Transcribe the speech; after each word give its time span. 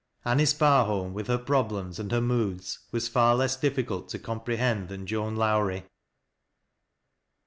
Anice 0.25 0.55
Barholm, 0.55 1.13
with 1.13 1.27
bei 1.27 1.37
problems 1.37 1.99
and 1.99 2.11
her 2.11 2.19
moods, 2.21 2.79
was 2.91 3.07
far 3.07 3.35
less 3.35 3.55
difficult 3.55 4.09
to 4.09 4.17
comp.' 4.17 4.49
e 4.49 4.55
hend 4.55 4.89
than 4.89 5.05
Joan 5.05 5.35
Lowrie. 5.35 5.83